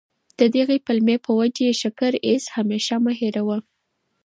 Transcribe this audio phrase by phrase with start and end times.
[0.39, 3.57] د دغي پلمې په وجه د شکر ایسهمېشه مه هېروه.